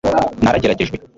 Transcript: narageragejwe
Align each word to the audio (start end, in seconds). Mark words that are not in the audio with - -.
narageragejwe 0.43 0.97